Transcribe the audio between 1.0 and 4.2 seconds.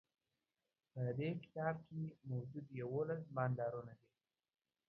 دې کتاب کی موجود یوولس بانډارونه دي